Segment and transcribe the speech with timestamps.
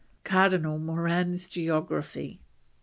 [0.23, 2.39] CARDINAL MORAN'S GEOGRAPHY.